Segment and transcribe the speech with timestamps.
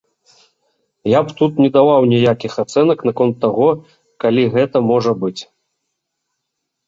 [1.09, 3.67] Я б тут не даваў ніякіх ацэнак наконт таго,
[4.25, 5.41] калі гэта можа быць.